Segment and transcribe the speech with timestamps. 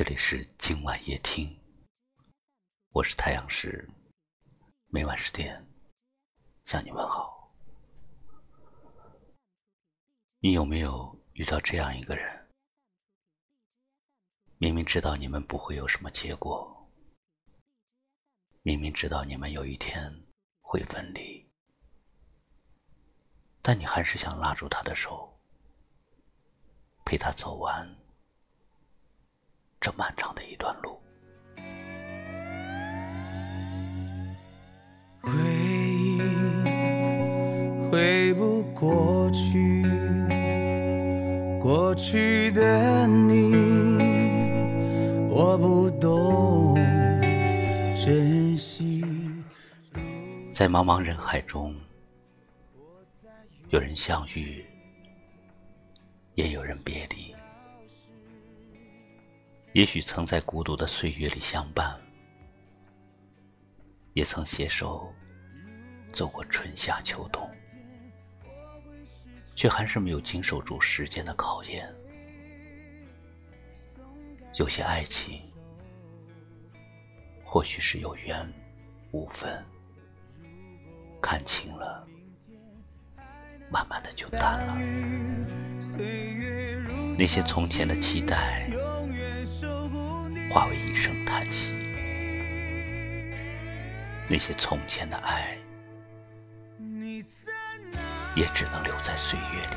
[0.00, 1.54] 这里是今晚夜听，
[2.88, 3.86] 我是太阳石，
[4.86, 5.62] 每晚十点
[6.64, 7.52] 向你问好。
[10.38, 12.48] 你有没有遇到这样一个人？
[14.56, 16.90] 明明知道你们不会有什么结果，
[18.62, 20.10] 明明知道你们有一天
[20.62, 21.46] 会分离，
[23.60, 25.38] 但你还是想拉住他的手，
[27.04, 27.99] 陪他走完。
[29.80, 31.00] 这漫长的一段路，
[35.22, 35.32] 回
[35.96, 36.20] 忆
[37.90, 39.82] 回不过去，
[41.58, 43.54] 过去的你，
[45.30, 46.74] 我不懂
[48.04, 49.02] 珍惜。
[50.52, 51.74] 在茫茫人海中，
[53.70, 54.62] 有人相遇，
[56.34, 57.34] 也有人别离。
[59.72, 61.96] 也许曾在孤独的岁月里相伴，
[64.14, 65.14] 也曾携手
[66.12, 67.48] 走过春夏秋冬，
[69.54, 71.88] 却还是没有经受住时间的考验。
[74.58, 75.40] 有些爱情，
[77.44, 78.52] 或许是有缘
[79.12, 79.64] 无分，
[81.22, 82.04] 看清了，
[83.70, 84.76] 慢慢的就淡了。
[87.16, 88.68] 那些从前的期待。
[90.50, 91.72] 化为一声叹息，
[94.28, 95.56] 那些从前的爱，
[98.34, 99.60] 也只能留在岁月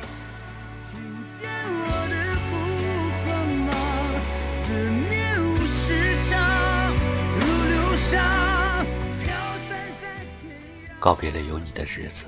[10.98, 12.24] 告别了有你的日子，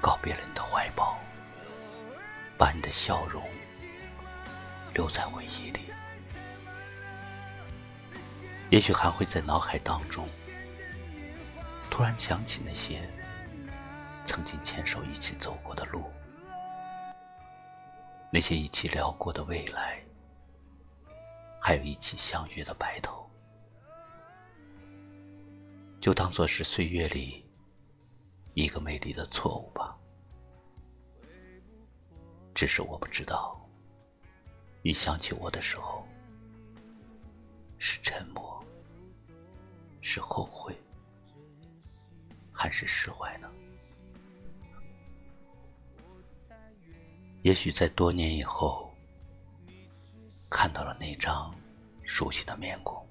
[0.00, 1.18] 告别了你的怀抱，
[2.56, 3.42] 把你的笑容
[4.94, 5.91] 留在回忆里。
[8.72, 10.26] 也许还会在脑海当中
[11.90, 13.06] 突然想起那些
[14.24, 16.10] 曾经牵手一起走过的路，
[18.32, 20.02] 那些一起聊过的未来，
[21.60, 23.28] 还有一起相约的白头，
[26.00, 27.44] 就当做是岁月里
[28.54, 29.94] 一个美丽的错误吧。
[32.54, 33.60] 只是我不知道，
[34.80, 36.01] 你想起我的时候
[37.84, 38.64] 是沉默。
[40.00, 40.72] 是后悔，
[42.52, 43.50] 还是释怀呢？
[47.42, 48.94] 也许在多年以后，
[50.48, 51.52] 看到了那张
[52.04, 53.04] 熟悉的面孔，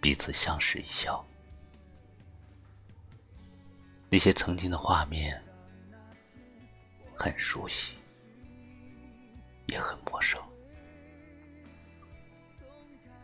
[0.00, 1.24] 彼此相视一笑，
[4.08, 5.42] 那些曾经的画面
[7.16, 7.96] 很熟悉，
[9.66, 10.40] 也很陌生，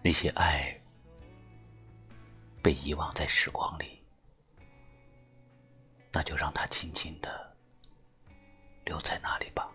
[0.04, 0.78] 那些爱。
[2.62, 4.02] 被遗忘在时光里，
[6.10, 7.54] 那就让它静静的
[8.86, 9.70] 留在那里吧。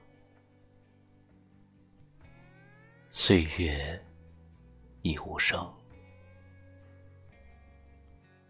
[3.11, 4.03] 岁月
[5.03, 5.71] 已无声，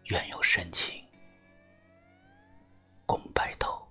[0.04, 1.04] 愿有深情
[3.04, 3.86] 共白头。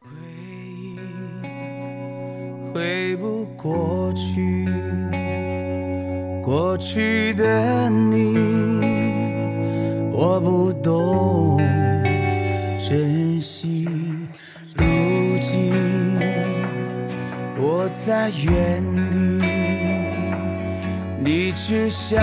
[0.00, 0.98] 回忆
[2.74, 4.66] 回不过去，
[6.52, 8.36] 过去的你。
[10.12, 11.56] 我不懂
[12.86, 13.88] 珍惜，
[14.74, 14.84] 如
[15.40, 15.72] 今
[17.56, 19.46] 我在原地，
[21.24, 22.20] 你却消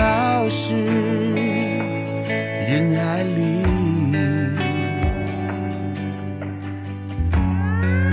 [0.48, 0.76] 失
[2.68, 3.64] 人海里。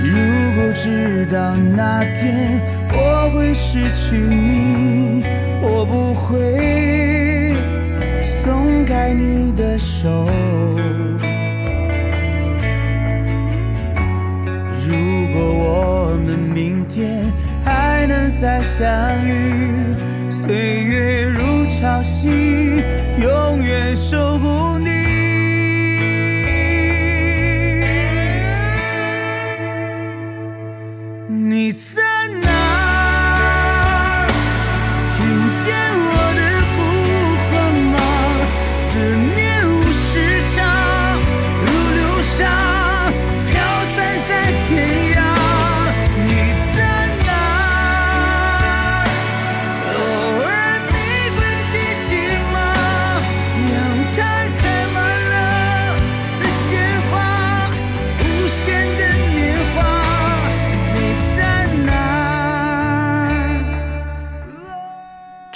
[0.03, 0.09] 如
[0.55, 2.59] 果知道那天
[2.91, 5.06] 我会失去你，
[6.27, 7.55] 会
[8.23, 9.47] 松开你。
[9.57, 10.07] 的手，
[14.85, 14.93] 如
[15.33, 17.25] 果我们明天
[17.65, 18.87] 还能再相
[19.25, 19.95] 遇，
[20.29, 22.83] 岁月如潮汐，
[23.19, 24.76] 永远守护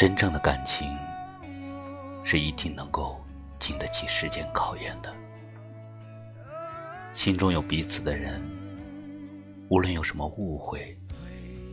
[0.01, 0.97] 真正的感情
[2.23, 3.23] 是一定能够
[3.59, 5.13] 经得起时间考验的。
[7.13, 8.41] 心中有彼此的人，
[9.69, 10.97] 无论有什么误会，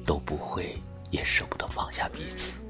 [0.05, 0.77] 都不会
[1.11, 2.61] 也舍不得放下彼此，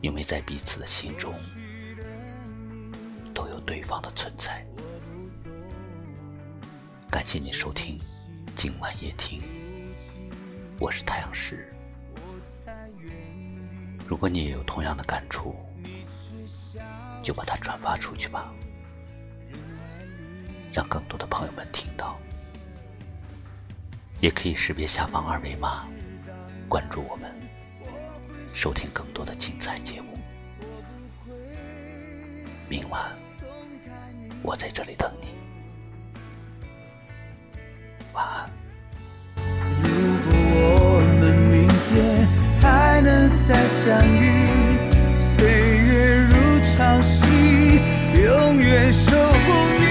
[0.00, 1.32] 因为在彼此的心中
[3.32, 4.66] 都有对方的存在。
[7.08, 7.96] 感谢你收听
[8.56, 9.40] 今晚夜听，
[10.80, 11.72] 我是太阳石。
[14.06, 15.56] 如果你也有同样的感触，
[17.22, 18.52] 就把它转发出去吧，
[20.72, 22.18] 让更多的朋友们听到。
[24.20, 25.86] 也可以识别下方二维码，
[26.68, 27.30] 关注我们，
[28.54, 30.14] 收听更多的精彩节目。
[32.68, 33.14] 明晚
[34.42, 35.28] 我在这里等你，
[43.84, 44.48] 相遇，
[45.20, 46.34] 岁月如
[46.64, 47.82] 潮汐，
[48.14, 49.83] 永远守护你。